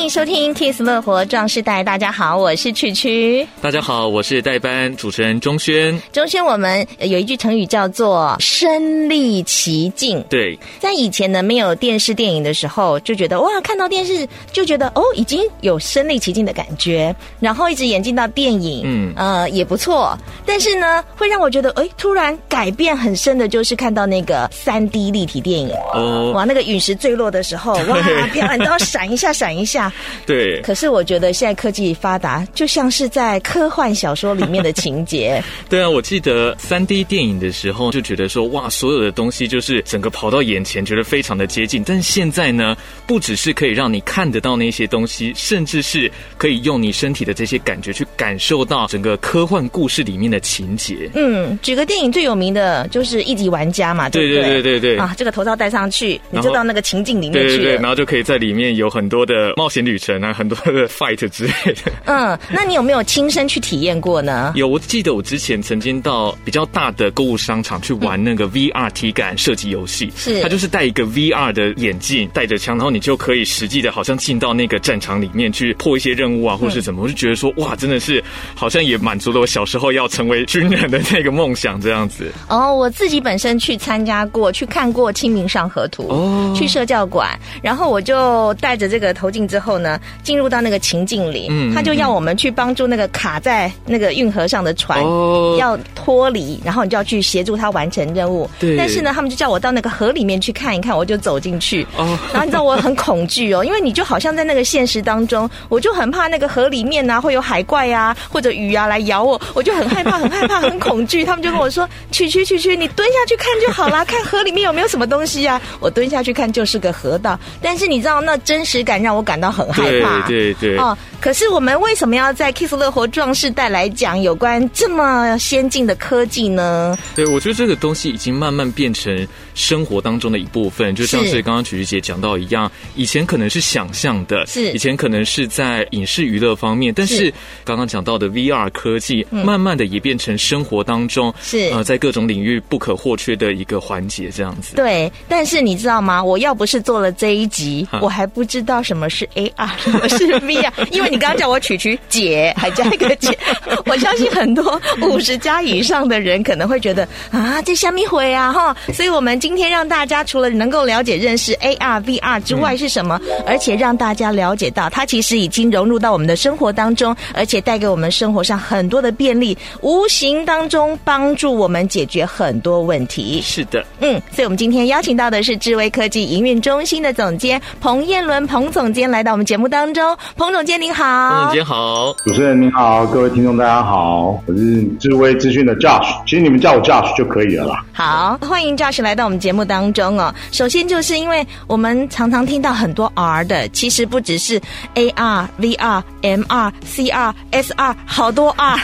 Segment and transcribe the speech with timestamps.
[0.00, 3.46] 欢迎收听《Kiss 乐活壮士代》，大家好，我是曲曲。
[3.60, 6.00] 大家好，我是代班主持人钟轩。
[6.10, 10.24] 钟轩，我们有一句成语叫做“身历其境”。
[10.30, 17.14] 对，在以前呢，没有电视电影的时候，就觉得哇，看到电视就觉得哦，已经有身历其境的感觉。
[17.38, 20.18] 然后一直演进到电影，嗯，呃，也不错。
[20.46, 28.00] 但是呢，会让我觉得，哎，突然改变很深的，就是看到那个三 D 立体电影哦，哇，那个陨石坠落的时候， 哇，
[28.32, 29.89] 漂亮，都要闪一下，闪一下。
[30.26, 35.42] 对，可是我觉得现在科技发达，就像是在科幻小说里面的情节。
[35.68, 41.82] 对啊，我记得三 D 电影的时候就觉得说，哇，所有的东西就是整个跑到眼前，觉得非常的接近。
[41.84, 42.76] 但是现在呢，
[43.06, 51.10] 不只是可以让你看得到那些东西，甚至是可以用你身体的这些感觉去感受到整个科幻故事里面的情节。
[51.14, 54.42] 嗯，举个电影最有名的就是《一级玩家》嘛，对对？
[54.42, 57.48] 对对对啊，这个头罩戴上去，你就到那个情境里面去了。
[57.48, 59.79] 对对对，然后就可以在里面有很多的冒险。
[59.84, 61.92] 旅程啊，很多的 fight 之类的。
[62.04, 64.52] 嗯，那你有没有亲身去体验过呢？
[64.56, 70.12] 有，我记得我之前曾经到比较大的购物商场去玩那个 VR 体感射击游戏。
[70.16, 77.02] 是，它就是戴一个 VR 的眼镜，带着枪，然后你就可以实际的，好像进到那个战场里面去破一些任务啊，或是怎么。
[77.02, 78.22] 我就觉得说，哇，真的是
[78.54, 82.30] 好像也满足了我小时候要成为军人的那个梦想这样子。
[82.48, 89.69] 哦，我自己本身去参加过，去看过《清明上河图》，哦，去社教馆，然后我就戴着这个头镜之后。
[89.70, 98.50] 后呢，进入到那个情境里，嗯，他就要我们去帮助那个卡在那个运河上的船，哦，要脱离，然后你就要去协助他完成任务。
[98.58, 98.76] 对。
[98.76, 101.86] 但是呢，他们就叫我到那个河里面去看一看，我就走进去。
[101.96, 102.18] 哦。
[102.32, 111.24] 然后你知道我很恐惧哦，因为你就好像在那个现实当中，我就很怕那个河里面啊会有海怪啊或者鱼啊来咬我，我就很害怕，很害怕，很恐惧。
[111.30, 119.60] 他们就跟我说：“去去去去，你蹲下去看就好啦，看河里面有没有什么东西啊。”我蹲下去看就是个河道，但是你知道那真实感让我感到很。
[119.70, 120.96] 很害怕，对对对哦。
[121.20, 126.96] 可是我们为什么要在 Kiss 乐活壮士带来讲有关这么先进的科技呢？
[127.14, 144.74] 对，我觉得这个东西已经慢慢变成生活当中的一部分，就像是刚刚曲曲姐讲到一样，以前可能是想象的，是以前可能是在影视娱乐方面，但是刚刚讲到的 VR 科技，慢慢的也变成生活当中是呃在各种领域不可或缺的一个环节，这样子。
[144.74, 146.24] 对，但是你知道吗？
[146.24, 151.10] 我要不是做了这一集，我还不知道什么是 AR，什么是 VR，因为。
[151.10, 153.36] 你刚刚叫我曲曲姐，还加一个姐，
[153.84, 158.76] 我相信很多五十加以上的人可能会觉得啊，这虾米会啊哈！
[158.94, 173.40] 所以我们今天让大家除了能够了解认识 AR、VR 之外是什么，而且让大家了解到它其实已经融入到我们的生活当中，而且带给我们生活上很多的便利，无形当中帮助我们解决很多问题。
[173.42, 181.30] 是的，嗯，所以我们今天邀请到的是智威科技营运中心的总监彭彦伦彭总监来到我们节目当中，彭总监您好。
[181.30, 187.82] 彭，总监好，主持人您好，各位听众大家好，我是智威资讯的 Josh，其实你们叫我 Josh 就可以了啦。
[187.92, 190.34] 好，欢迎 Josh 来到我们节目当中哦。
[190.50, 194.60] 首先就是因为我们常常听到很多 R 的，其实不只是
[194.96, 198.76] AR、VR、MR、CR、SR，好多 R。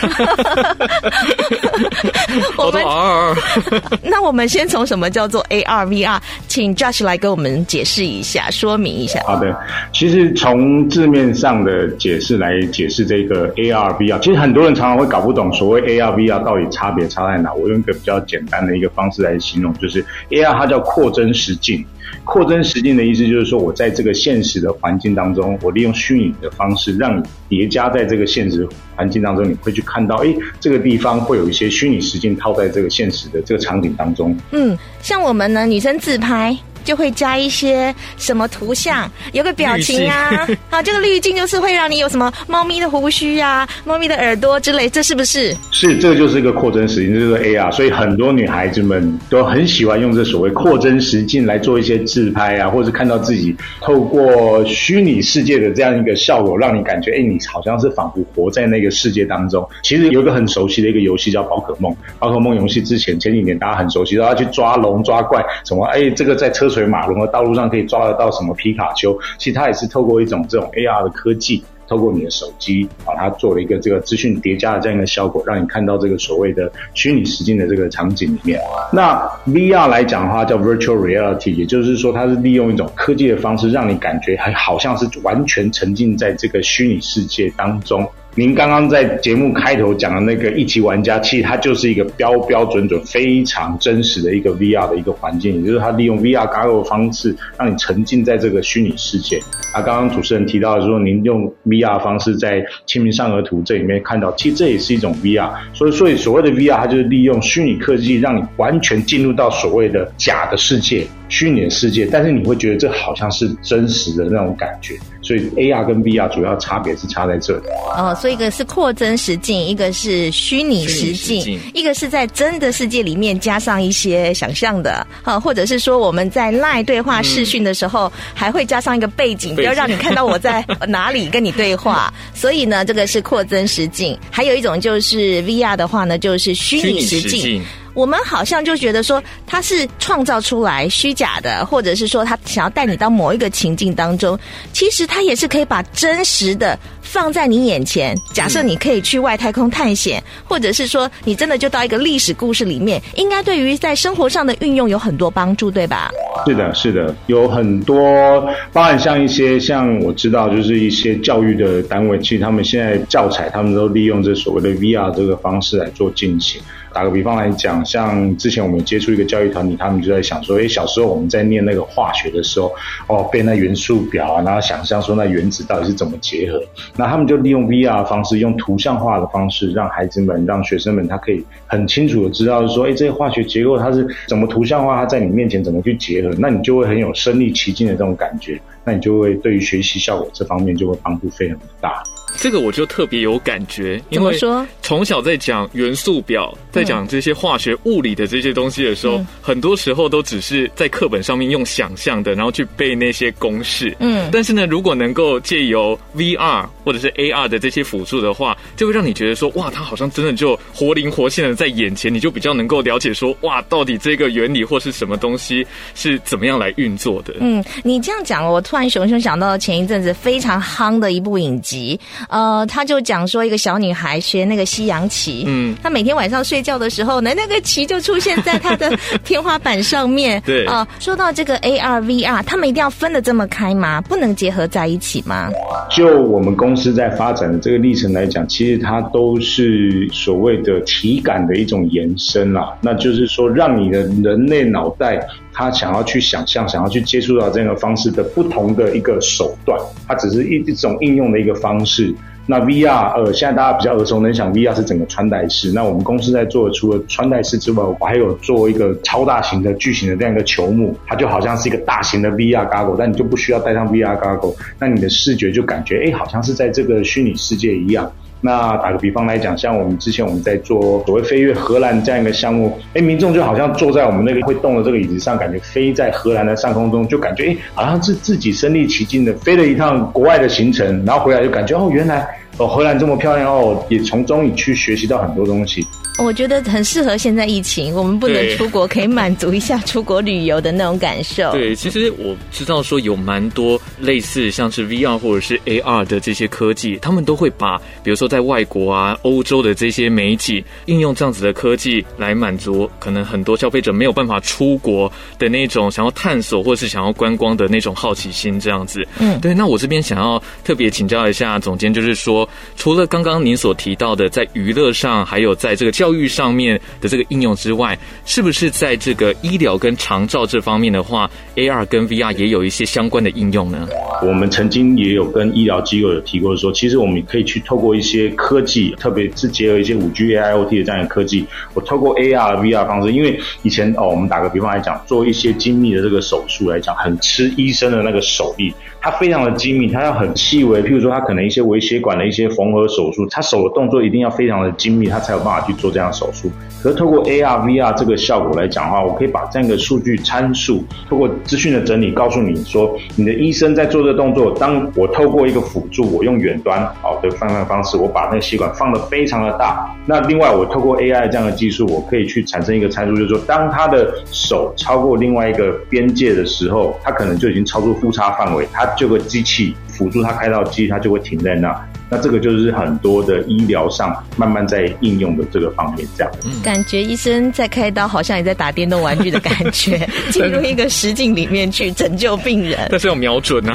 [2.56, 3.34] 好多 R。
[4.04, 9.20] 那我们先从什么叫做 AR、VR，请 Josh 来给我们解释一下，说明一下。
[9.26, 9.52] 好的，
[9.92, 11.88] 其实从字面上的。
[11.98, 17.52] 解释来解释这个 AR VR，其实很多人常常会搞不懂所谓 AR VR 到底差别差在哪。
[17.54, 20.04] 我用一个比较简单的一个方式来形容，就是
[20.36, 21.84] AR 它叫扩增实境。
[22.24, 28.66] 扩增实境的意思就是说，我在这个现实的环境当中，我利用虚拟的方式，让你叠加在这个现实
[28.96, 34.36] 环境当中，你会去看到，哎，这个地方会有一些虚拟实境套在这个现实的这个场景当中。
[34.50, 36.56] 嗯，像我们呢，女生自拍。
[36.86, 45.54] 就会加一些什么图像，有个表情啊， 啊，这个滤镜就是会让你有什么猫咪的胡须啊，猫咪的耳朵之类，这是不是？
[45.72, 59.68] 是，这个就是一个扩增实境，这就是 AR，所以很多女孩子们都很喜欢用这所谓扩增实境来做一些自拍啊，或者看到自己透过虚拟世界的这样一个效果，让你感觉，哎，你好像是仿佛活在那个世界当中。
[59.82, 66.70] 其实有一个很熟悉的一个游戏叫宝可梦，宝可梦游戏之前前几年大家很熟悉，都要去抓龙抓怪，什么，哎，这个在车。
[66.76, 69.18] 水马龙的道路上可以抓得到什么皮卡丘？
[69.38, 78.60] 其实它也是透过一种这种 AR 的科技透过你的手机，把它做了一个这个资讯叠加的这样一个效果，让你看到这个所谓的虚拟实境的这个场景里面。
[78.92, 88.06] 那 VR 来讲的话，叫 Virtual Reality，也就是说，它是利用一种科技的方式，让你感觉还好像是完全沉浸在这个虚拟世界当中。
[88.38, 99.38] 您刚刚在节目开头讲的那个一级玩家，其实它就是一个标标准准、非常真实的一个 VR 的一个环境，也就是它利用 VR g o g 的方式，让你沉浸在这个虚拟世界。
[99.72, 105.50] 啊，刚刚主持人提到的说，您用 VR 方式在《清明上河图》这里面看到，其实这也是一种 VR。
[105.72, 111.06] 所以，所以所谓的 VR，它就是利用虚拟科技，让你完全进入到所谓的假的世界。
[111.28, 117.64] 虚拟的世界，但是你会觉得这好像是真实的那种感觉，所以 AR 跟 VR 主要差别是差在这里。
[117.96, 132.12] 哦，所以一个是扩增实境，一个是虚拟实境，一个是在真的世界里面加上一些想象的，啊，或者是说我们在 LINE 对话视讯的时候，还会加上一个背景，不要让你看到我在 哪里跟你对话。
[132.34, 137.62] 所以呢，这个是扩增实境，还有一种就是 VR 的话呢，就是虚拟实境。
[137.94, 144.38] 我们好像就觉得说它是创造出来虚假的，或者是说他想要带你到某一个情境当中，
[144.70, 148.14] 其实他也是可以把真实的放在你眼前。
[148.32, 156.10] 假设你可以去外太空探险，或者是说你真的就到一个历史故事里面，应该对于在生活上的运用有很多帮助，对吧？
[156.46, 166.60] 是的，是的，有很多，包含像一些像我知道，就是一些教育的单位，其实他们现在教材他们都利用这所谓的 VR 这个方式来做进行。
[166.92, 172.74] 打个比方来讲，像之前我们接触一个教育团体，他们就在想说，诶，小时候我们在念那个化学的时候，
[173.06, 176.58] 哦，背那元素表啊，然后想象说那原子到底是怎么结合，
[176.98, 192.02] 那他们就利用 VR 的方式，用图像化的方式，让孩子们、让学生们，他可以很清楚的知道说，诶，这些化学结构它是怎么图像化，它在你面前怎么去结合，那你就会很有身临其境的这种感觉，那你就会对于学习效果这方面就会帮助非常的大。
[192.36, 194.38] 这个我就特别有感觉，因为
[194.82, 203.96] 从小在讲元素表，在讲这些化学、物理的这些东西的时候，嗯、很多时候都只是在课本上面用想象的，然后去背那些公式。
[203.98, 217.34] 嗯，但是呢，如果能够借由 VR 或者是 AR 的这些辅助的话，就会让你觉得说，哇，它好像真的就活灵活现的在眼前，你就比较能够了解说，哇，到底这个原理或是什么东西是怎么样来运作的。
[217.40, 221.98] 嗯，你这样讲，我突然熊熊想到前一阵子非常夯的一部影集。
[222.28, 228.90] 呃，他就讲说，一个小女孩学那个西洋棋，嗯，她每天晚上睡觉的时候呢，那个棋就出现在她的
[229.24, 230.40] 天花板上面。
[230.46, 234.00] 对啊，呃，说到这个 AR、VR，他们一定要分得这么开吗？
[234.00, 235.50] 不能结合在一起吗？
[235.90, 242.76] 就我们公司在发展的这个历程来讲，其实它都是所谓的体感的一种延伸啦。
[242.80, 245.26] 那就是说，让你的人类脑袋。
[245.56, 252.14] 他想要去想象，想要去接触到这样的方式的不同的一个手段，它只是一一种应用的一个方式。
[252.48, 255.72] 那 VR，呃，现在大家比较耳熟能详，VR 是整个穿戴式。
[255.72, 268.12] 那我们公司在做，除了穿戴式之外，我还有做一个超大型的、巨型的这样一个球幕，它就好像是一个大型的 VR goggle，但你就不需要戴上 VR goggle，那你的视觉就感觉，哎，好像是在这个虚拟世界一样。
[268.40, 282.28] 那打个比方来讲，像我们之前我们在做所谓飞越荷兰这样一个项目，哎，民众就好像坐在我们那个会动的这个椅子上，感觉飞在荷兰的上空中，就感觉哎，好像是自己身临其境的飞了一趟国外的行程，然后回来就感觉哦，原来
[282.58, 285.86] 哦荷兰这么漂亮哦，也从中也去学习到很多东西。
[286.18, 291.52] 我觉得很适合现在疫情，我们不能出国，可以满足一下出国旅游的那种感受。
[291.52, 309.06] 对，其实我知道说有蛮多类似像是 VR 或者是 AR 的这些科技，他们都会把比如说在外国啊、欧洲的这些媒体应用这样子的科技来满足可能很多消费者没有办法出国的那种想要探索或是想要观光的那种好奇心这样子。
[309.18, 309.52] 嗯，对。
[309.52, 323.88] 那我这边想要特别请教一下总监，就是说除了刚刚您所提到的在娱乐上，还有在这个教教育上面的这个应用之外，是不是在这个医疗跟长照这方面的话，AR 跟 VR 也有一些相关的应用呢？
[324.22, 331.44] 我们曾经也有跟医疗机构有提过说，其实我们可以去透过一些科技，特别是结合一些五 G AIoT 的这样的科技，
[331.74, 338.72] 我透过 AR、VR 方式，因为以前哦，我们打个比方来讲，做一些精密的这个手术来讲，很吃医生的那个手艺。
[338.98, 340.82] 它非常的精密，它要很细微。
[340.82, 346.50] 譬如说，它可能一些微血管的一些缝合手术，它手的动作一定要非常的精密，它才有办法去做这样手术。
[346.82, 354.52] 可是透过 AR、VR 这个效果来讲的话，我可以把这样的数据参数，透过资讯的整理，告诉你说，你的医生在做这个动作。
[354.60, 359.90] 当我透过一个辅助，我用远端好的放放方式，我把那个吸管放得非常的大。
[360.04, 371.74] 那另外，我透过 AI 这样的技术，我可以去产生一个参数，就是说，当他的手超过另外一个边界的时候，他可能就已经超出复差范围，他这个机器辅助他开到机，他就会停在那。
[372.08, 376.32] 那这个就是很多的医疗上慢慢在应用的这个方面，这样。
[376.62, 382.86] 感觉医生在开刀，好像也在打电动玩具的感觉，进入一个实境里面去拯救病人。
[382.90, 383.74] 但是要瞄准啊！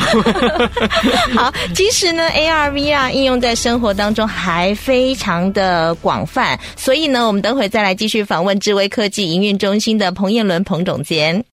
[1.35, 11.43] 好，其实呢，AR、VR 应用在生活当中还非常的广泛，所以呢，我们等会再来继续访问智威科技营运中心的彭彦伦彭总监。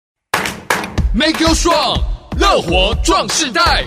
[1.14, 1.98] Make you strong，
[2.38, 3.84] 乐活壮世代。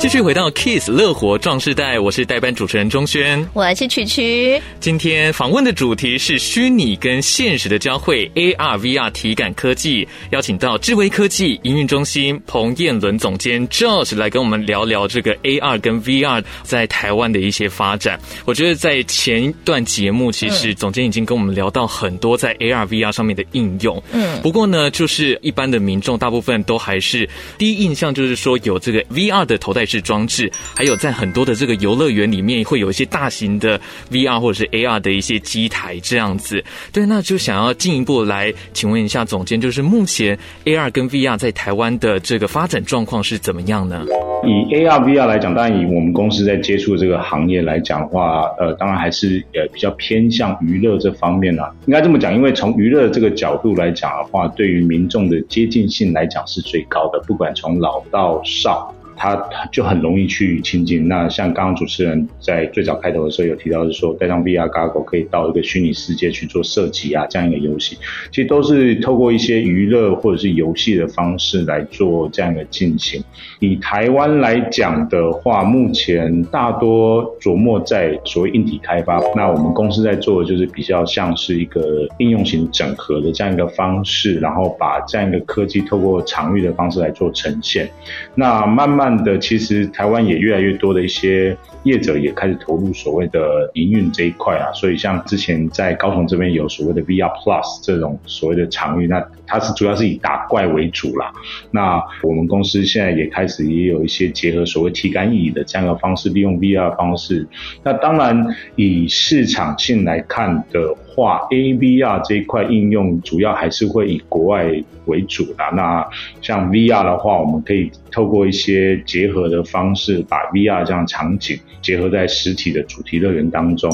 [0.00, 4.58] 继续回到 Kiss 乐活壮世代，我是代班主持人钟轩，我是曲曲。
[4.80, 18.18] 今天访问的主题是虚拟跟现实的交汇，AR VR 体感科技，邀请到智威科技营运中心彭彦伦总监 Josh 来跟我们聊聊这个 AR 跟 VR 在台湾的一些发展。
[18.46, 24.02] 我觉得在前一段节目，其实总监已经跟我们聊到很多在 AR VR 上面的应用。
[24.12, 27.28] 嗯，不过呢，就是一般的民众大部分都还是
[27.58, 33.80] 第一印象就是说有这个 VR 的头戴式装置，还有在很多的这个游乐园里面会有一些大型的
[34.10, 36.62] VR 或者是 AR 的一些机台这样子。
[36.92, 44.06] 对，那就想要进一步来请问一下总监，就是目前 AR 跟 VR 在台湾的这个发展状况是怎么样呢？
[44.44, 51.70] 以 AR、VR 来讲，当然以我们公司在接触的这个行业来讲的话，呃，当然还是呃比较偏向娱乐这方面啦。
[51.86, 58.94] 应该这么讲，因为从娱乐这个角度来讲的话，对于民众的接近性来讲是最高的，不管从老到少。
[59.20, 59.38] 他
[59.70, 61.06] 就很容易去亲近。
[61.06, 67.98] 那像刚刚主持人在最早开头的时候有提到，是说带上 VR Goggle 可以到一个虚拟世界去做设计啊，这样一个游戏，
[68.32, 73.22] 其实都是透过一些娱乐或者是游戏的方式来做这样一个进行。
[73.58, 79.20] 以台湾来讲的话，目前大多琢磨在所谓硬体开发。
[79.36, 87.86] 那我们公司在做的就是比较像是一个应用型整合的这样一个方式，然后把这样一个科技透过场域的方式来做呈现。
[88.34, 89.09] 那慢慢。
[89.24, 101.32] 的其实台湾也越来越多的一些业者也开始投入所谓的营运这一块啊，所以像之前在高雄这边有所谓的 VR Plus 这种所谓的场域，那它是主要是以打怪为主啦。
[101.70, 107.46] 那我们公司现在也开始也有一些结合所谓体感椅的这样的方式，利用 VR 方式。
[107.82, 114.72] 那当然以市场性来看的话，AVR 这一块应用主要还是会以国外
[115.04, 115.64] 为主的。
[115.74, 116.08] 那
[116.40, 123.90] 像 VR 的话，我们可以透过一些结合的方式，把 VR 这样场景结合在实体的主题乐园当中。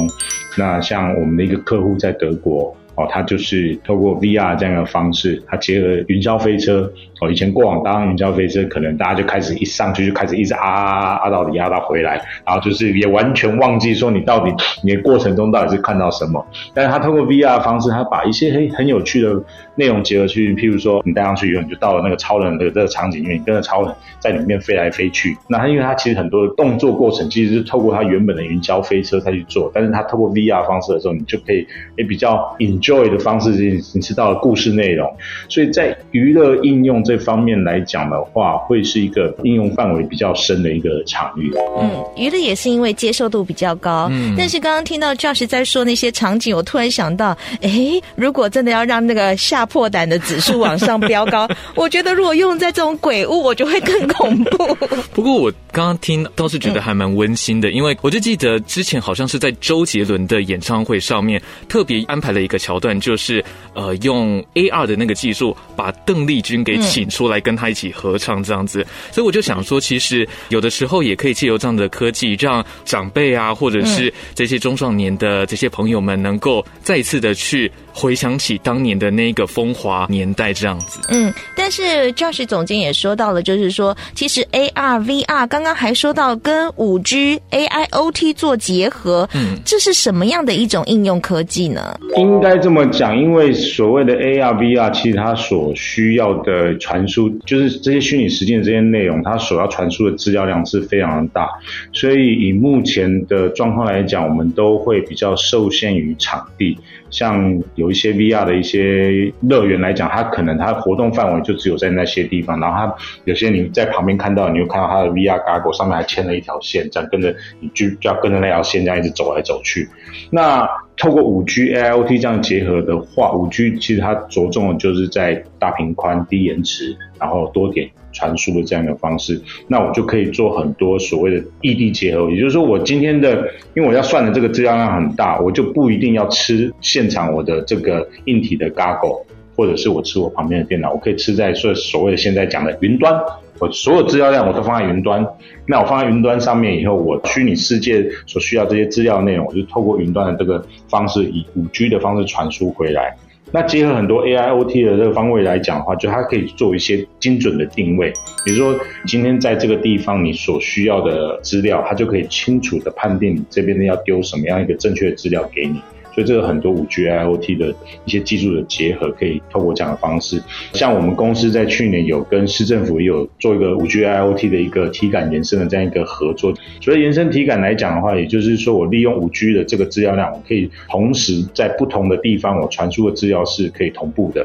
[0.56, 2.76] 那像我们的一个客户在德国。
[2.96, 6.90] 哦，它就是透过 VR 这样的方式，它结合云霄飞车。
[7.18, 16.46] 哦，以前过往当云霄飞车，可能大家就开始一上去就开始一直啊啊啊到底啊到回来，然后就是也完全忘记说你到底你的过程中到底是看到什么。
[16.74, 19.42] 但是它透过 VR 的方式，它把一些很很有趣的
[19.76, 25.34] 内容结合去，譬如说你戴上去以后，你就到了那个超人的这个场景，因为你跟着超人在里面飞来飞去。
[25.48, 32.54] 那它因为它其实很多的动作过程其实是透过它原本的云霄飞车再去做，但是它透过 VR 方式的时候，你就可以也比较
[32.86, 33.50] enjoy 的方式，
[33.92, 35.10] 你知道的故事内容。
[35.48, 37.02] 所以在娱乐应用。
[37.06, 41.52] 这方面来讲的话，会是一个应用范围比较深的一个场域。
[41.78, 44.08] 嗯，娱乐也是因为接受度比较高。
[44.10, 47.70] 嗯，但是刚刚听到 Josh 在说那些场景，我突然想到，哎，
[48.16, 54.74] 如果真的要让那个吓破胆的指数往上飙高， 我觉得如果用在这种鬼屋，我就会更恐怖。
[55.14, 66.76] 不过我刚刚听倒是觉得还蛮温馨的，嗯，因为我就记得之前好像是在周杰伦的演唱会上面特别安排了一个桥段，就是呃用 AR 的那个技术把邓丽君给。
[66.86, 81.00] 请出来跟他一起合唱这样子，所以我就想说，其实有的时候也可以借由这样的科技，让长辈啊，或者是这些中壮年的这些朋友们，能够再一次的去回想起当年的那个风华年代这样子。
[81.08, 91.98] 嗯，但是 Josh 总监也说到了，就是说，其实 AR、VR 刚刚还说到跟五 G、AIoT 做结合，嗯，这是什么样的一种应用科技呢？
[92.16, 96.76] 应该这么讲，因为所谓的 AR、VR，其实它所需要的。
[96.78, 101.48] 传输就是这些虚拟实境的这些内容，它所要传输的资料量是非常的大，
[101.92, 106.76] 所以以目前的状况来讲，我们都会比较受限于场地。
[107.10, 112.94] 像有一些 VR 的一些乐园来讲，它可能它的活动范围就只有在那些地方，然后它
[113.24, 119.88] 有些你在旁边看到，你又看到它的 VR g a g g l e 上面还牵了一条线，这样跟着你就就要跟着那条线这样一直走来走去。
[120.30, 129.40] 那透过五 G AIoT 这样结合的话，五 G 其实它着重的就是在大频宽、低延迟，然后多点传输的这样一个方式。
[129.68, 139.26] 那我就可以做很多所谓的异地结合，也就是说，我今天的因为我要算的这个资料量很大，我就不一定要吃现场我的这个硬体的 g a g g l e
[139.56, 143.20] 或者是我吃我旁边的电脑，我可以吃在所所谓的现在讲的云端。
[143.58, 145.26] 我所有资料量我都放在云端，
[145.66, 153.16] 那我放在云端上面以后，我虚拟世界所需要这些资料内容，我就透过云端的这个方式，以五 G 的方式传输回来。
[153.52, 158.12] 那结合很多 AIoT 的这个方位来讲的话，就它可以做一些精准的定位，
[158.44, 165.80] 比如说今天在这个地方你所需要的资料，它就可以清楚的判定你这边要丢什么样一个正确的资料给你。
[166.16, 167.74] 所以这个很多五 G IoT 的
[168.06, 170.42] 一些技术的结合，可以透过这样的方式。
[170.72, 176.54] 像我们公司在去年有跟市政府也有做一个五 G IoT 的一个体感延伸的这样一个合作。
[176.80, 184.42] 所以延伸体感来讲的话，也就是说我利用五 G 的这个资料量，我可以同时在不同的地方，我传输的资料是可以同步的。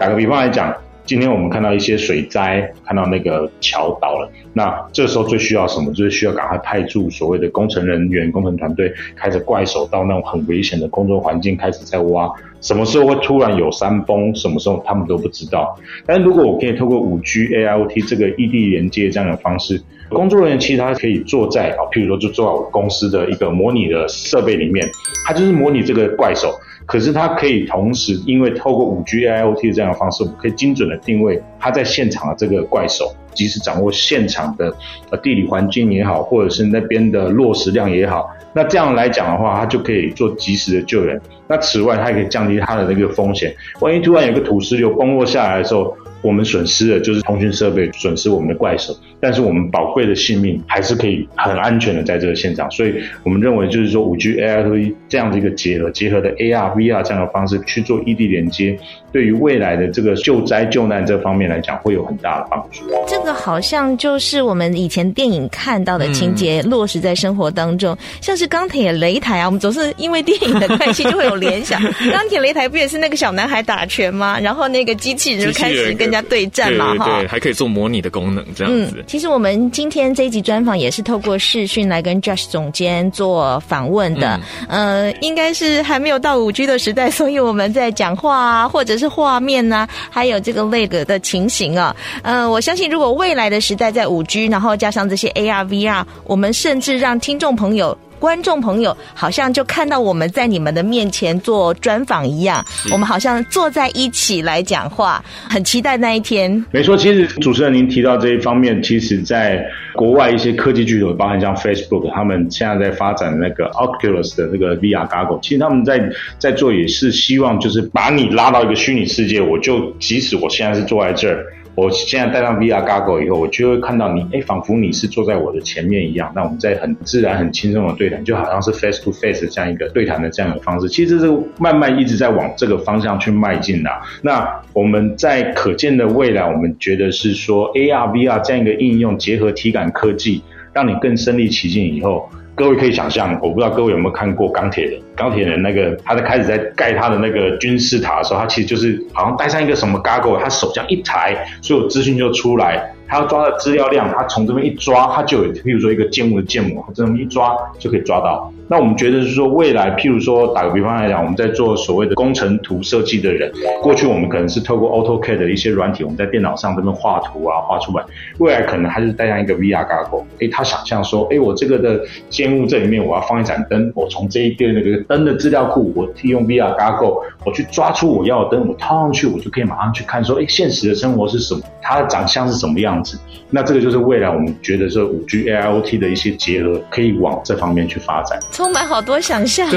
[0.00, 0.74] 打个比方来讲。
[1.04, 5.92] 今天我们看到一些水灾，看到那个桥倒了，那这时候最需要什么？
[5.92, 12.30] 就是需要赶快派驻所谓的工程人员、工程团队，开着怪手到那种很危险的工作环境开始在挖。
[12.60, 14.32] 什么时候会突然有山崩？
[14.36, 15.76] 什么时候他们都不知道。
[16.06, 24.86] 但是如果我可以透过五 G AIoT 这个异地连接这样的方式，工作人员其实他可以坐在啊，譬如说就坐在我公司的一个模拟的设备里面，
[25.26, 26.54] 他就是模拟这个怪手。
[26.90, 34.74] 可是它可以同时，因为透过五 G IoT 的这样的方式，我们可以精准的定位它在现场的这个怪兽，及时掌握现场的
[35.10, 38.28] 呃地理环境也好，或者是那边的落石量也好。
[38.52, 41.16] 那这样来讲的话，它就可以做及时的救援。
[41.46, 43.54] 那此外，它也可以降低它的那个风险。
[43.78, 52.70] 万一突然有个土石流崩落下来的时候，我们损失的就是通讯设备，损失我们的怪手，但是我们宝贵的性命还是可以很安全的在这个现场。
[52.70, 58.78] 所以我们认为，就是说五 G AIoT 这样的一个结合，结合的 AR、VR 这样的方式去做异地连接，
[59.10, 62.84] 对于未来的这个救灾救难这方面来讲，会有很大的帮助。
[63.08, 71.80] 这个好像就是我们以前电影看到的情节落实在生活当中，嗯、像是钢铁擂台啊，我们总是因为电影的关系就会有联想。
[72.12, 74.38] 钢铁擂台不也是那个小男孩打拳吗？
[74.38, 76.09] 然后那个机器人就开始跟。
[76.10, 78.96] 人家对战嘛，哈，对，还可以做模拟的功能，这样子。
[78.98, 84.40] 嗯，其实我们今天这一集专访也是透过视讯来跟 Josh 总监做访问的。
[84.68, 91.94] 嗯、呃，应该是还没有到五 G 的时代，所以我们在讲话啊，或者是画面呐、啊，还有这个那个的情形啊。
[92.22, 97.96] 嗯、呃，我相信如果未来的时代在五 G，然后加上这些 AR、VR，我们甚至让听众朋友。
[98.20, 106.62] 观众朋友好像就看到我们在你们的面前做专访一样，我们好像坐在一起来讲话，很期待那一天。
[106.70, 115.98] 没错，其实主持人您提到这一方面，其实在国外一些科技巨头，包含像 Facebook，他们现在在发展那个 Oculus 的那个 VR Goggle，其实他们在
[116.38, 121.42] 在做也是希望就是把你拉到一个虚拟世界，我就即使我现在是坐在这儿。
[121.76, 126.30] 我现在戴上 VR Goggle 以后，我就会看到你，哎，仿佛你是坐在我的前面一样。
[126.34, 130.88] 那我们在很自然、很轻松的对谈，就好像是 face to face 这样一个对谈的这样的方式。
[130.88, 133.90] 其实这是慢慢一直在往这个方向去迈进的。
[134.20, 142.28] 那我们在可见的未来，我们觉得是说 AR、VR 这样一个应用结合体感科技，让你更身临其境以后。
[142.54, 145.00] 各位可以想象，我不知道各位有没有看过钢铁人？
[145.16, 152.92] 钢铁人那个他在开始在盖他的那个军事塔的时候，他其实就是好像戴上一个什么 g a g g l e 他手这样一抬，所有资讯就出来。
[153.10, 158.52] 他要抓的资料量，他从这边一抓，他就有，譬如说一个建物的建模，他这么一抓就可以抓到。
[158.68, 163.50] 那我们觉得是说，未来譬如说打个比方来讲，我们在做所谓的工程图设计的人，
[163.82, 168.04] 过去我们可能是透过 AutoCAD 的一些软体，我们在电脑上这边画图啊，画出来。
[168.38, 183.18] 未来可能他是带上一个 VR goggle，哎，他想象说，哎，我这个的建物这里面我要放一盏灯，我从这一边那个灯的资料库，我利用 VR Go，我去抓出我要的灯，我套上去，我就可以马上去看说，哎，现实的生活是什么，它的长相是什么样子。
[183.50, 189.68] 那这个就是未来我们觉得说五 G AIoT 的一些结合，可以往这方面去发展，充满好多想象。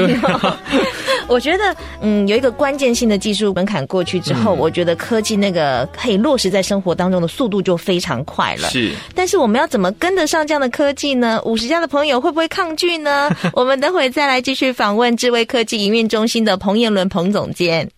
[1.26, 8.68] 我觉得，嗯，有一个关键性的技术门槛过去之后，嗯，我觉得科技那个可以落实在生活当中的速度就非常快了。
[8.68, 11.40] 是，但是我们要怎么跟得上这样的科技呢？
[11.44, 13.28] 五十家的朋友会不会抗拒呢？
[13.52, 17.90] 我们等会再来继续访问智慧科技营运中心的彭彦伦彭总监。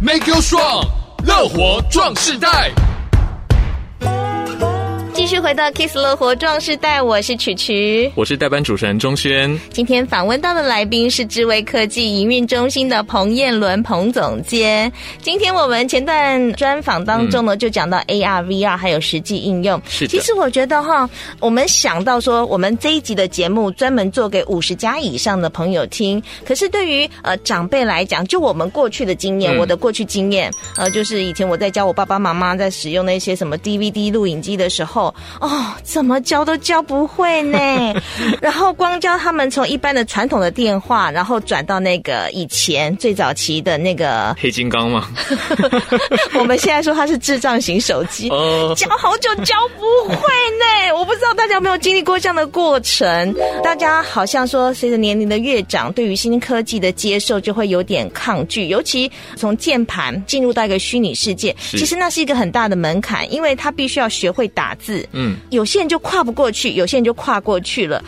[0.00, 0.86] Make you strong，
[1.26, 2.70] 乐活壮世代。
[5.26, 9.58] 继续回到 Kiss 乐活壮士带，我是曲曲，我是代班主持人钟轩。
[9.72, 14.90] 今天访问到的来宾是智威科技营运中心的彭彦伦彭总监。
[15.20, 19.82] 今天我们前段专访当中呢，就讲到 AR、VR 还有实际应用。
[19.88, 21.10] 是，其实我觉得哈，
[21.40, 26.22] 我们想到说，我们这一集的节目专门做给五十加以上的朋友听。
[26.44, 35.12] 可是对于呃长辈来讲，就我们过去的经验，我的过去经验，呃，就是以前我在教我爸爸妈妈在使用那些什么 DVD 录影机的时候。
[35.40, 37.58] 哦，怎么教都教不会呢？
[38.40, 45.08] 然后光教他们从一般的传统的电话，然后转到那个以前最早期的那个黑金刚吗？
[46.38, 48.28] 我们现在说它是智障型手机，
[48.76, 50.94] 教好久教不会呢。
[50.96, 53.34] 我不知道大家有没有经历过这样的过程？
[53.62, 65.05] 大家好像说，随着年龄的越长，对于新科技的接受就会有点抗拒，尤其从键盘进入到一个虚拟世界，其实那是一个很大的门槛，因为他必须要学会打字。
[65.12, 68.02] 嗯，有些人就跨不过去，有些人就跨过去了。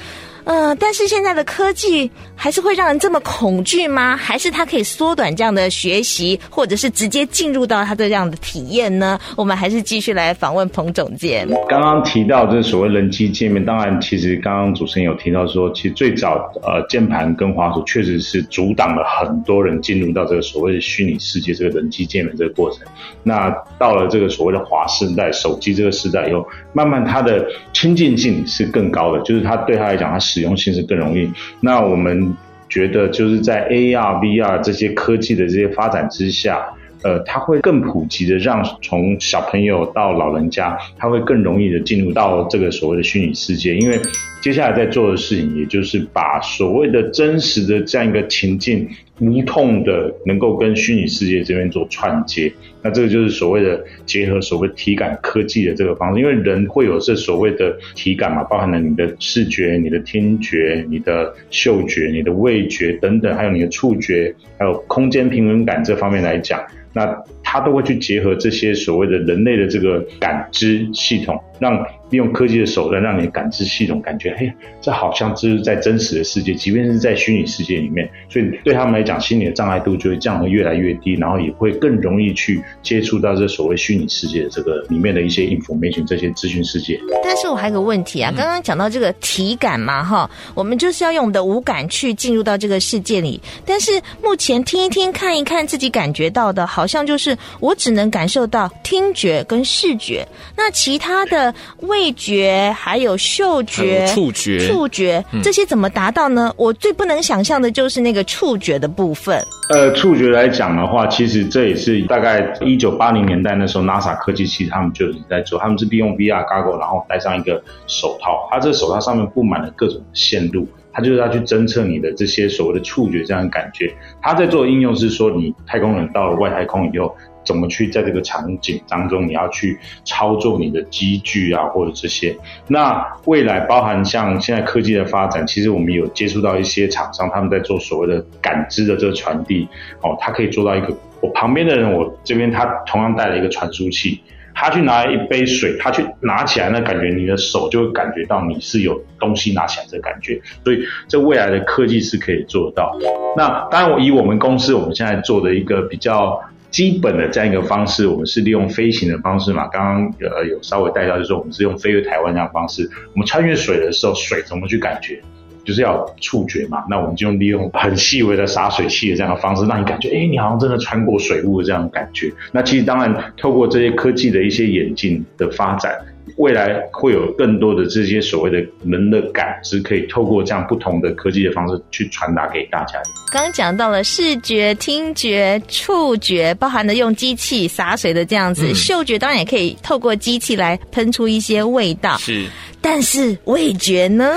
[0.49, 4.17] 呃，但是现在的科技还是会让人这么恐惧吗？
[4.17, 9.21] 还是它可以缩短这样的学习，或者是直接进入到它的这样的体验呢？
[9.37, 11.47] 我们还是继续来访问彭总监。
[11.69, 22.81] 刚刚提到这所谓人机界面，当然，其实刚刚主持人有提到说，其实最早呃键盘跟滑鼠确实是阻挡了很多人进入到这个所谓的虚拟世界这个人机界面这个过程。
[23.23, 30.38] 那到了这个所谓的华世代、手机这个时代以后，慢慢它的亲近性是更高的，就是它对他来讲，它是。
[30.39, 31.29] 使用性是更容易。
[31.61, 32.33] 那我们
[32.69, 36.65] 觉得，就是在 AR、VR 这些科技的这些发展之下，
[37.03, 43.75] 呃，它会更普及的，让从小朋友到老人家，他会更容易的进入到这个所谓的虚拟世界。
[43.77, 43.99] 因为
[44.41, 48.89] 接下来在做的事情，也就是把所谓的真实的这样一个情境。
[49.21, 52.53] 无痛的能够跟虚拟世界这边做串接，
[52.85, 66.65] 那这个就是所谓的结合所谓体感科技的这个方式，因为人会有这所谓的体感嘛，包含了你的视觉、你的听觉、你的嗅觉、你的味觉等等，还有你的触觉，还有空间平衡感这方面来讲。
[66.93, 71.79] 那他都会去结合这些所谓的人类的这个感知系统，让
[72.11, 78.09] 利用科技的手段，让你的感知系统感觉，嘿，这好像就是在真实的世界，即便是在虚拟世界里面。
[78.31, 86.99] 所以对他们来讲，心理的障碍度就会降得越来越低，然后也会更容易去接触到这所谓虚拟世界的这个里面的一些 information，这些资讯世界。
[87.23, 93.93] 但是我还有个问题啊，刚刚讲到这个体感嘛，哈，我们就是要用我们的五感去进入到这个世界里，但是
[94.23, 101.48] 目前听一听、看一看，自己感觉到的，好像就是我只能感受到听觉跟视觉，那其他的
[101.81, 106.53] 味觉还有嗅觉、触觉、触觉这些怎么达到呢？
[106.57, 109.43] 我最不能想象的就是那个触觉的部分。
[109.71, 120.67] 呃，触觉来讲的话，其实这也是大概一九八零年代那时候，NASA 科技其实他们就已经在做，他们是利用 VR goggle，然后戴上一个手套，它这个手套上面布满了各种线路。
[120.91, 123.95] 它就是要去侦测你的这些所谓的触觉这样的感觉。
[124.21, 127.15] 它在做的应用是说，你太空人到了外太空以后，
[127.49, 132.37] 怎么去在这个场景当中，你要去操作你的机具啊，或者这些。
[132.67, 139.67] 那未来包含像现在科技的发展，其实我们有接触到一些厂商，他们在做所谓的感知的这个传递。
[140.03, 144.21] 哦，它可以做到一个，我旁边的人，我这边他同样带了一个传输器。
[144.61, 152.93] 他去拿一杯水，他去拿起来那感觉，你的手就会感觉到你是有东西拿起来这感觉，所以这未来的科技是可以做到。
[153.37, 159.67] 那当然，我以我们公司我们现在做的一个比较基本的这样一个方式，我们是利用飞行的方式嘛。
[159.69, 165.21] 刚刚呃有稍微带到，就是说我们是用飞越台湾这样方式，我们穿越水的时候，水怎么去感觉？
[165.65, 172.33] 就是要触觉嘛，那我们就用利用很细微的洒水器的这样的方式，让你感觉，哎，你好像真的穿过水雾的这样的感觉。
[172.53, 175.93] 那其实当然，透过这些科技的一些演进的发展，
[176.37, 183.01] 未来会有更多的这些所谓的人的感知，可以透过这样不同的科技的方式去传达给大家。
[183.31, 192.17] 刚刚讲到了视觉、听觉、触觉，包含了用机器洒水的这样子，嗯、嗅觉当然也可以透过机器来喷出一些味道。
[192.19, 192.47] 是。
[192.81, 194.31] 但是味觉呢？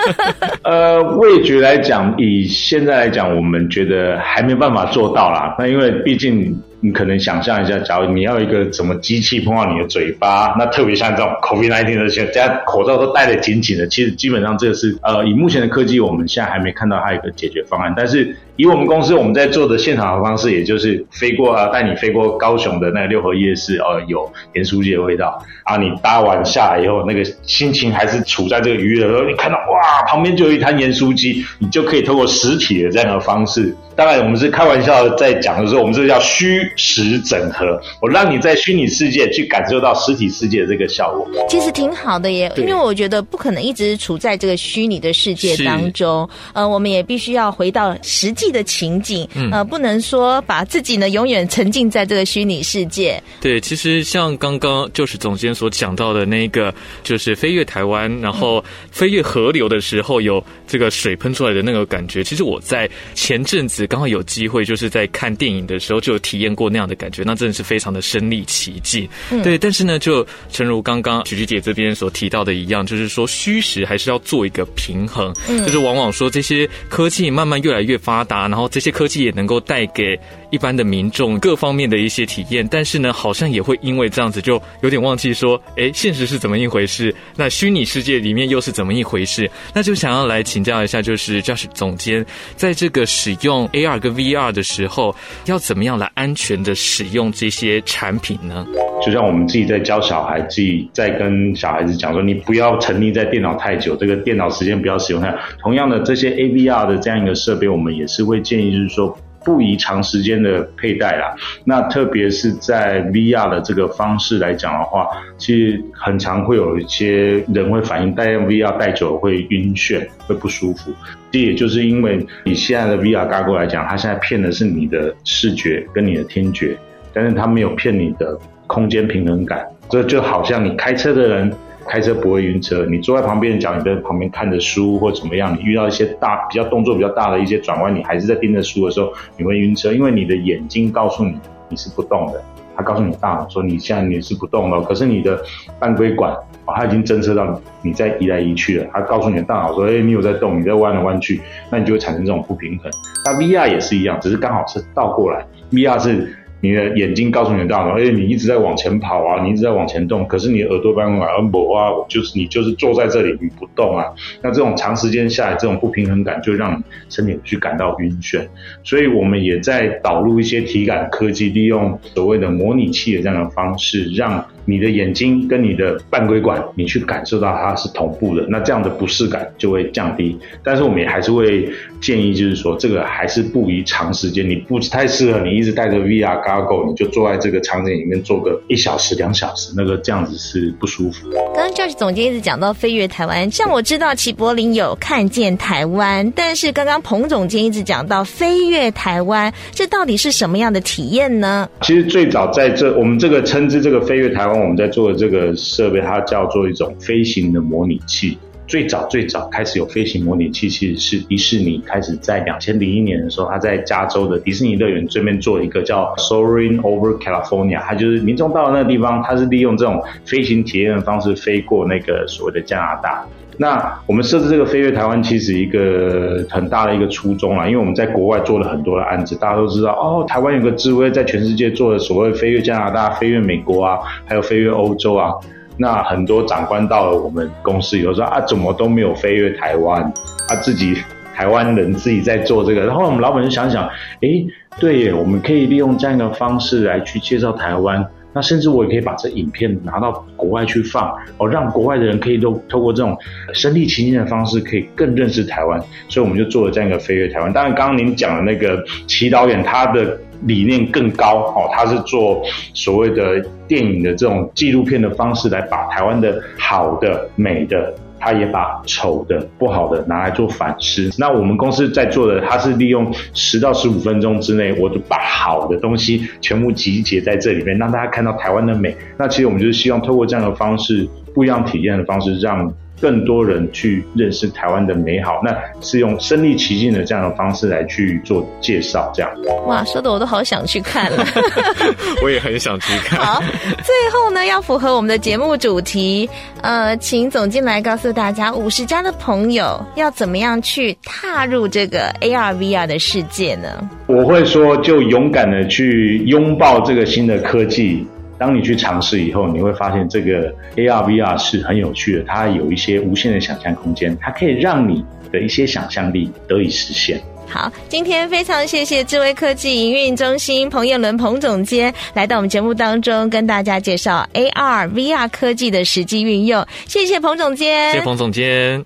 [0.64, 5.54] 呃，味觉来讲，以现在来讲，我们觉得还没办法做到啦。
[5.58, 6.56] 那因为毕竟。
[6.78, 13.88] 你可能想象一下，假如你要一个什么机器碰到你的嘴巴，那特别像这种 COVID-19 的现在，口罩都戴得紧紧的。
[13.88, 17.92] 其实基本上这个是呃，以目前的科技，我们现在还没看到它有一个解决方案。
[17.96, 25.78] 但是以我们公司我们在做的现场的方式，也就是飞过啊，带你飞过高雄的那个六合夜市，哦，有盐酥鸡的味道啊。
[25.78, 33.76] 你搭完下来以后，那个心情还是处在这个愉悦的时候，你看到哇，旁边就有一摊盐酥鸡，你就可以透过实体的这样的方式。
[33.96, 36.70] 当然，我们是开玩笑在讲的时候，我们这个叫虚。
[36.76, 41.26] 实整合，我让你在虚拟世界去感受到实体世界的这个效果。
[41.48, 53.22] 其实挺好的耶，因为我觉得不可能一直处在这个虚拟的世界当中，呃，我们也必须要回到实际的情景，呃，不能说把自己呢永远沉浸在这个虚拟世界。
[53.40, 62.22] 对，其实像刚刚就是总监所讲到的那个，就是飞越台湾，然后飞越河流的时候有这个水喷出来的那个感觉。
[62.22, 69.08] 其实我在前阵子刚好有机会，就是在看电影的时候就有体验过那样的感觉，那真的是非常的身临其境。
[69.42, 75.32] 对，但是呢，就诚如刚刚曲曲姐这边所提到的一样，就是说虚实还是要做一个平衡。
[75.46, 80.18] 就是往往说这些科技慢慢越来越发达，然后这些科技也能够带给
[80.50, 87.14] 一般的民众各方面的一些体验，但是呢，好像也会因为这样子就有点忘记说，哎，现实是怎么一回事？
[87.36, 89.50] 那虚拟世界里面又是怎么一回事？
[89.74, 95.14] 那就想要来请教一下，就是 Josh 总监，在这个使用 AR 跟 VR 的时候，
[95.46, 98.66] 要怎么样来安全的使用这些产品呢？
[99.04, 105.34] 就像我们自己在教小孩，自己在跟小孩子讲说，你不要沉溺在电脑太久，这个电脑时间不要使用太。
[105.60, 109.16] 同样的，这些 AVR 的这样一个设备，我们也是会建议，就是说。
[109.46, 111.32] 不宜长时间的佩戴啦，
[111.64, 115.06] 那特别是在 VR 的这个方式来讲的话，
[115.38, 120.92] 其实很常会有一些人会反映戴 VR 戴久了会晕眩，会不舒服。
[121.30, 126.76] 这也就是因为你现在的 VR g o g 来讲，它现在骗的是你的视觉跟你的听觉，
[127.12, 129.64] 但是它没有骗你的空间平衡感。
[129.88, 131.52] 这就好像你开车的人。
[131.88, 142.42] 开车不会晕车，你坐在旁边讲，你在旁边看着书或怎么样，你遇到一些大比较动作比较大的一些转弯，你还是在盯着书的时候，你会晕车，因为你的眼睛告诉你你是不动的，
[142.76, 145.40] 它告诉你大脑说你现在你是不动的，可是你的
[145.78, 146.32] 半规管
[146.64, 152.90] 啊，它已经侦测到你在移来移去了，它告诉你的大脑说，哎，你有在动，你在弯来弯去，那你就会产生这种不平衡。
[153.24, 156.36] 那 VR 也是一样，只是刚好是倒过来，VR 是。
[156.60, 164.06] 你的眼睛告诉你的大脑，哎，你一直在往前跑啊，你一直在往前动，可是你的耳朵半空啊，不啊，就是你就是坐在这里，你不动啊。
[164.42, 168.40] 那这种长时间下来，这种不平衡感，就让你身体去感到晕眩。
[168.82, 180.36] 所以我们也在导入一些体感科技，利用所谓的模拟器的这样的方式，让你的眼睛跟你的半规管，你去感受到它是同步的，那这样的不适感就会降低。
[180.64, 181.68] 但是我们也还是会
[182.00, 186.45] 建议，就是说这个还是不宜长时间，你不太适合你一直戴着 VR。
[186.46, 191.38] Goggle，你就坐在这个场景里面坐个一小时、两小时，那个这样子是不舒服的。
[191.54, 201.68] 刚刚 Josh 总监一直讲到飞越台湾，像我知道齐柏林有看见台湾，但是刚刚彭总监一直讲到飞越台湾，这到底是什么样的体验呢？
[201.82, 208.38] 其实最早在这，我们这个称之这个飞越台湾，我们在做的这个设备，它叫做一种飞行的模拟器。
[208.66, 223.24] 最早最早开始有飞行模拟器，其实是迪士尼开始在两千零一年的时候，他在加州的迪士尼乐园这边做一个叫 Soaring over California，它就是民众到了那个地方，它是利用这种飞行体验的方式飞过那个所谓的加拿大。
[223.58, 235.32] 那我们设置这个飞越台湾，其实一个很大的一个初衷啦，因为我们在国外做了很多的案子，大家都知道哦，台湾有个智威在全世界做的所谓飞越加拿大、飞越美国啊，还有飞越欧洲啊。
[235.78, 240.02] 那很多长官到了我们公司以后说啊，怎么都没有飞越台湾？
[240.48, 240.96] 啊，自己
[241.34, 242.86] 台湾人自己在做这个。
[242.86, 243.86] 然后我们老板就想想，
[244.20, 244.46] 诶，
[244.80, 248.04] 对耶，我们可以利用这样一个方式来去介绍台湾。
[248.32, 253.16] 那甚至我也可以把这影片拿到国外去放，哦，让国外的人可以都透过这种
[253.52, 255.80] 身临其境的方式，可以更认识台湾。
[256.08, 257.52] 所以我们就做了这样一个飞跃台湾。
[257.52, 260.18] 当然，刚刚您讲的那个齐导演，他的。
[260.42, 262.42] 理念更高哦，他是做
[262.74, 271.10] 所谓的电影的这种纪录片的方式来把台湾的好的、美的，他也把丑的、不好的拿来做反思。
[271.18, 278.94] 那我们公司在做的，他是利用十到十五分钟之内，我就把好的东西全部集结在这里面，让大家看到台湾的美。
[279.18, 282.72] 那其实我们就是希望透过这样的方式，不一样体验的方式，让。
[283.00, 289.30] 更多人去认识台湾的美好，那是用身临其境的这样的方式来去做介绍，这样。
[289.66, 291.24] 哇，说的我都好想去看了。
[292.22, 293.20] 我也很想去看。
[293.20, 293.40] 好，
[293.84, 296.28] 最后呢，要符合我们的节目主题，
[296.62, 303.68] 呃，请总经来告诉大家，五十家的朋友要怎么样去踏入这个 AR VR 的世界呢？
[304.06, 308.06] 我会说，就勇敢的去拥抱这个新的科技。
[308.38, 317.18] 当你去尝试以后，你会发现这个 AR VR 是很有趣的，它有一些无限的想象空间，它可以让你的一些想象力得以实现。
[317.48, 326.66] 好，今天非常谢谢智威科技营运中心彭彦伦彭总监来到我们节目当中，跟大家介绍 AR VR 科技的实际运用。
[326.86, 328.84] 谢谢彭总监，谢谢彭总监。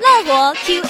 [0.00, 0.84] 乐活 Q&A。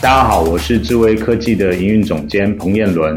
[0.00, 3.16] 大家好，我是智威科技的营运总监彭彦伦。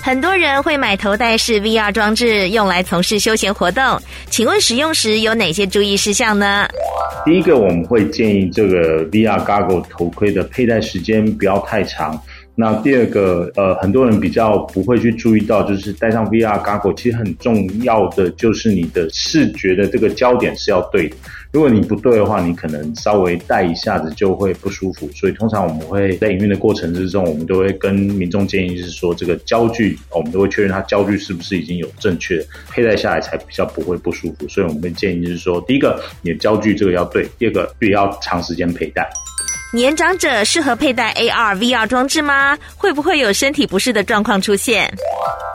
[0.00, 6.66] 很多人会买头戴式 VR 装置用来从事休闲活动，请问使用时有哪些注意事项呢？
[7.24, 12.18] 第一个，我们会建议这个 VR Goggle 头盔的佩戴时间不要太长。
[12.54, 21.16] 那第二个，呃，很多人比较不会去注意到，就是戴上 VR Goggle，其实很重要的就是你的视觉的这个焦点是要对的。
[21.50, 25.08] 如果你不对的话，你可能稍微戴一下子就会不舒服。
[25.12, 34.46] 所以通常我们会在营运的过程之中，我们都会跟民众建议是说，这个焦距我们都会确认它焦距是不是已经有正确的佩戴下来才比较不会不舒服。
[34.46, 39.08] 所以我们会建议就是说，第一个你的焦距这个要对，第二个也要长时间佩戴。
[39.70, 42.56] 年长者适合佩戴 AR、VR 装置吗？
[42.74, 44.90] 会不会有身体不适的状况出现？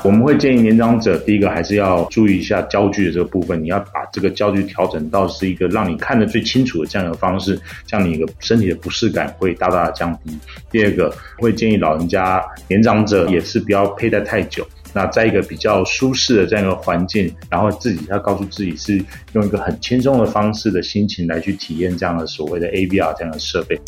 [0.03, 10.37] 我们会建议年长者，第一个还是要注意一下焦距的这个部分，你要把这个焦距调整到是一个让你看得最清楚的这样的方式，这样你一个身体的不适感会大大的降低。
[10.69, 14.63] 第二个会建议老人家、年长者也是不要佩戴太久。
[14.93, 19.03] 那在一个比较舒适的这样一个环境，然后自己要告诉自己是
[19.33, 23.79] 用一个很轻松的方式的心情来去体验这样的所谓的 AVR 这样的设备。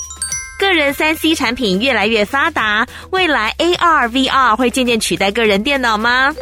[0.57, 6.33] 个人三 C 产品越来越发达，未来 AR、VR 会渐渐取代个人电脑吗？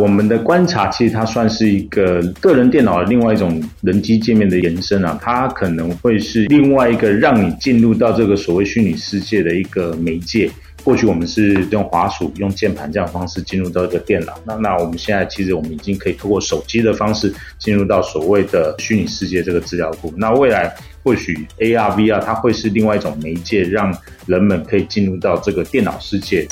[0.00, 10.50] 我们的观察，其实它算是一个个人电脑的另外一种人机界面的延伸啊，它可能会是另外一个让你进入到这个所谓虚拟世界的一个媒介。
[10.82, 20.12] 过去我们是用滑鼠、用键盘这样方式进入到一个电脑，那那我们现在其实我们已经可以通过手机的方式进入到所谓的虚拟世界这个资料库。
[20.16, 26.46] 那未来或许 AR、VR 它会是另外一种媒介，让人们可以进入到这个电脑世界。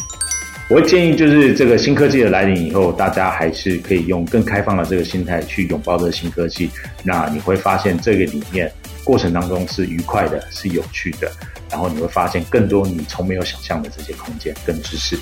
[0.71, 6.69] 我建议就是这个新科技的来临以后，大家还是可以用更开放的这个心态去拥抱这个新科技。
[7.03, 8.71] 那你会发现这个里面
[9.09, 11.33] 过程当中是愉快的，是有趣的。
[11.71, 15.19] 然后你会发现更多你从没有想象的这些空间跟知识。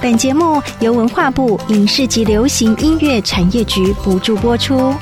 [0.00, 4.94] 本节目由文化部影视及流行音乐产业局补助播出。